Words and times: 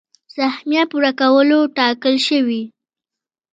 سهميه 0.35 0.83
پوره 0.91 1.11
کولو 1.21 1.59
ټاکل 1.77 2.15
شوي. 2.27 2.63